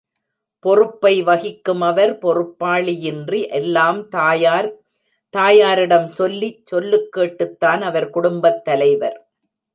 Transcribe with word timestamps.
பொறுப்பை 0.65 1.21
வகிக்கும் 1.21 1.81
அவர், 1.81 2.13
பொறுப்பாளியின்றி, 2.21 3.47
எல்லாம் 3.51 4.09
தாயார் 4.09 4.69
தாயாரிடம் 5.33 6.07
சொல்லி 6.17 6.63
சொல்லுக் 6.65 7.11
கேட்டுத்தான் 7.11 7.81
அவர் 7.81 8.09
குடும்பத் 8.09 8.63
தலைவர்! 8.63 9.17